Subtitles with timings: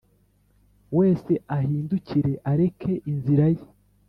[0.97, 3.65] Wese ahindukire areke inzira ye